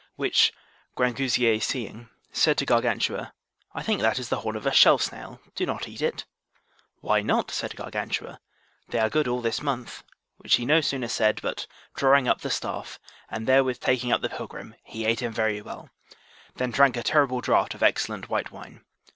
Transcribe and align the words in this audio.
Which 0.15 0.51
Grangousier 0.97 1.61
seeing, 1.61 2.09
said 2.31 2.57
to 2.57 2.65
Gargantua, 2.65 3.33
I 3.75 3.83
think 3.83 4.01
that 4.01 4.17
is 4.17 4.29
the 4.29 4.37
horn 4.39 4.55
of 4.55 4.65
a 4.65 4.71
shell 4.73 4.97
snail, 4.97 5.39
do 5.53 5.63
not 5.63 5.87
eat 5.87 6.01
it. 6.01 6.25
Why 7.01 7.21
not? 7.21 7.51
said 7.51 7.75
Gargantua, 7.75 8.39
they 8.87 8.97
are 8.97 9.11
good 9.11 9.27
all 9.27 9.41
this 9.41 9.61
month: 9.61 10.03
which 10.37 10.55
he 10.55 10.65
no 10.65 10.81
sooner 10.81 11.07
said, 11.07 11.39
but, 11.43 11.67
drawing 11.93 12.27
up 12.27 12.41
the 12.41 12.49
staff, 12.49 12.97
and 13.29 13.45
therewith 13.45 13.79
taking 13.79 14.11
up 14.11 14.21
the 14.23 14.29
pilgrim, 14.29 14.73
he 14.83 15.05
ate 15.05 15.19
him 15.19 15.33
very 15.33 15.61
well, 15.61 15.91
then 16.55 16.71
drank 16.71 16.97
a 16.97 17.03
terrible 17.03 17.39
draught 17.39 17.75
of 17.75 17.83
excellent 17.83 18.27
white 18.27 18.49
wine. 18.49 18.83